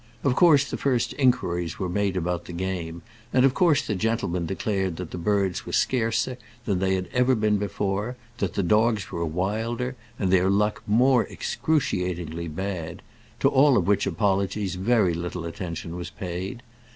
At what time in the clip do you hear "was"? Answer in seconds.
15.95-16.09